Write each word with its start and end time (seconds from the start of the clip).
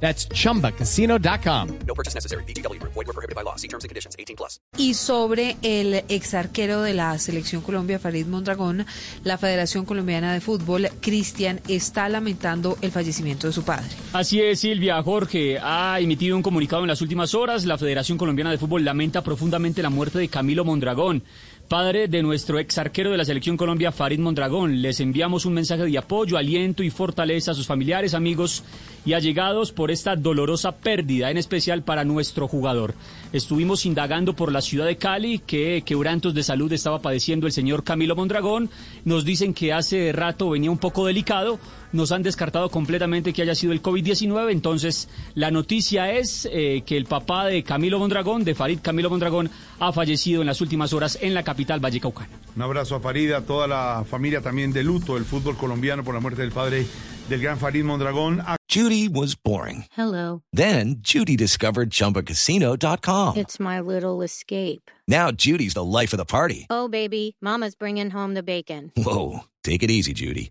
That's 0.00 0.28
chumbacasino.com. 0.28 1.68
No 1.86 1.94
purchase 1.94 2.14
necessary. 2.14 2.44
BGW. 2.44 2.80
Void 2.82 3.06
were 3.06 3.12
prohibited 3.12 3.34
by 3.34 3.42
law. 3.42 3.56
See 3.56 3.68
terms 3.68 3.84
and 3.84 3.88
conditions. 3.88 4.14
18 4.18 4.36
plus. 4.36 4.60
Y 4.76 4.94
sobre 4.94 5.56
el 5.62 6.04
ex 6.08 6.34
arquero 6.34 6.82
de 6.82 6.94
la 6.94 7.18
Selección 7.18 7.62
Colombia, 7.62 7.98
Farid 7.98 8.26
Mondragón, 8.26 8.86
la 9.24 9.38
Federación 9.38 9.84
Colombiana 9.84 10.32
de 10.32 10.40
Fútbol, 10.40 10.88
Cristian, 11.00 11.60
está 11.66 12.08
lamentando 12.08 12.76
el 12.82 12.90
fallecimiento 12.90 13.46
de 13.46 13.52
su 13.52 13.64
padre. 13.64 13.88
Así 14.12 14.40
es, 14.40 14.60
Silvia. 14.60 15.02
Jorge 15.02 15.58
ha 15.60 15.98
emitido 16.00 16.36
un 16.36 16.42
comunicado 16.42 16.82
en 16.82 16.88
las 16.88 17.00
últimas 17.00 17.34
horas. 17.34 17.64
La 17.64 17.78
Federación 17.78 18.18
Colombiana 18.18 18.50
de 18.50 18.58
Fútbol 18.58 18.84
lamenta 18.84 19.22
profundamente 19.22 19.82
la 19.82 19.90
muerte 19.90 20.18
de 20.18 20.28
Camilo 20.28 20.64
Mondragón, 20.64 21.22
padre 21.66 22.08
de 22.08 22.22
nuestro 22.22 22.58
ex 22.58 22.78
arquero 22.78 23.10
de 23.10 23.16
la 23.16 23.24
Selección 23.24 23.56
Colombia, 23.56 23.92
Farid 23.92 24.20
Mondragón. 24.20 24.80
Les 24.82 25.00
enviamos 25.00 25.44
un 25.44 25.54
mensaje 25.54 25.84
de 25.84 25.98
apoyo, 25.98 26.38
aliento 26.38 26.82
y 26.82 26.90
fortaleza 26.90 27.50
a 27.50 27.54
sus 27.54 27.66
familiares, 27.66 28.14
amigos 28.14 28.62
y 29.04 29.12
allegados 29.12 29.72
por 29.72 29.90
esta 29.90 30.16
dolorosa 30.16 30.72
pérdida, 30.72 31.30
en 31.30 31.36
especial 31.36 31.82
para 31.82 32.04
nuestro 32.04 32.48
jugador. 32.48 32.94
Estuvimos 33.32 33.86
indagando 33.86 34.34
por 34.34 34.52
la 34.52 34.62
ciudad 34.62 34.86
de 34.86 34.96
Cali 34.96 35.40
qué 35.44 35.82
quebrantos 35.84 36.34
de 36.34 36.42
salud 36.42 36.72
estaba 36.72 37.00
padeciendo 37.00 37.46
el 37.46 37.52
señor 37.52 37.84
Camilo 37.84 38.16
Mondragón. 38.16 38.70
Nos 39.04 39.24
dicen 39.24 39.52
que 39.52 39.72
hace 39.72 40.12
rato 40.12 40.50
venía 40.50 40.70
un 40.70 40.78
poco 40.78 41.06
delicado. 41.06 41.58
Nos 41.92 42.12
han 42.12 42.22
descartado 42.22 42.68
completamente 42.68 43.32
que 43.32 43.42
haya 43.42 43.54
sido 43.54 43.72
el 43.72 43.82
COVID-19. 43.82 44.50
Entonces, 44.50 45.08
la 45.34 45.50
noticia 45.50 46.12
es 46.12 46.48
eh, 46.50 46.82
que 46.84 46.96
el 46.96 47.06
papá 47.06 47.46
de 47.46 47.62
Camilo 47.62 47.98
Mondragón, 47.98 48.44
de 48.44 48.54
Farid 48.54 48.80
Camilo 48.82 49.08
Mondragón, 49.08 49.50
ha 49.78 49.92
fallecido 49.92 50.40
en 50.40 50.46
las 50.46 50.60
últimas 50.60 50.92
horas 50.92 51.18
en 51.20 51.32
la 51.32 51.42
capital 51.42 51.55
vallecaucana. 51.64 52.28
Un 52.56 52.62
abrazo 52.62 52.96
a 52.96 53.00
Farid, 53.00 53.32
a 53.32 53.42
toda 53.42 53.66
la 53.66 54.04
familia 54.08 54.40
también 54.40 54.72
de 54.72 54.82
luto 54.82 55.14
del 55.14 55.24
fútbol 55.24 55.56
colombiano 55.56 56.02
por 56.02 56.14
la 56.14 56.20
muerte 56.20 56.42
del 56.42 56.52
padre 56.52 56.86
del 57.28 57.40
gran 57.40 57.58
Farid 57.58 57.84
Mondragón. 57.84 58.42
Judy 58.68 59.08
was 59.08 59.34
boring. 59.34 59.84
Hello. 59.96 60.42
Then 60.52 60.96
Judy 61.00 61.36
discovered 61.36 61.90
ChumbaCasino.com. 61.90 63.36
It's 63.36 63.60
my 63.60 63.80
little 63.80 64.22
escape. 64.22 64.90
Now 65.06 65.30
Judy's 65.30 65.74
the 65.74 65.84
life 65.84 66.12
of 66.12 66.18
the 66.18 66.24
party. 66.24 66.66
Oh, 66.70 66.88
baby, 66.88 67.36
Mama's 67.40 67.74
bringing 67.74 68.10
home 68.10 68.34
the 68.34 68.42
bacon. 68.42 68.92
Whoa, 68.96 69.44
take 69.62 69.82
it 69.82 69.90
easy, 69.90 70.12
Judy. 70.12 70.50